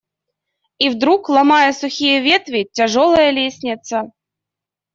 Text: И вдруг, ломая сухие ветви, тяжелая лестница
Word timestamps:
И 0.79 0.89
вдруг, 0.89 1.29
ломая 1.29 1.71
сухие 1.73 2.21
ветви, 2.23 2.67
тяжелая 2.73 3.29
лестница 3.29 3.99